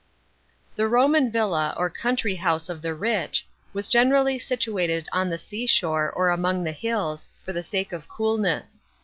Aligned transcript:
*§ 0.01 0.01
11. 0.77 0.77
The 0.77 0.87
Roman 0.87 1.31
villa, 1.31 1.75
or 1.77 1.87
country 1.87 2.33
house 2.33 2.69
of 2.69 2.81
the 2.81 2.95
rich, 2.95 3.45
was 3.71 3.87
generally 3.87 4.39
situated 4.39 5.07
on 5.11 5.29
the 5.29 5.37
seashore 5.37 6.09
or 6.09 6.31
among 6.31 6.63
the 6.63 6.71
hills, 6.71 7.29
for 7.45 7.53
the 7.53 7.61
sake 7.61 7.93
of 7.93 8.09
coolness. 8.09 8.81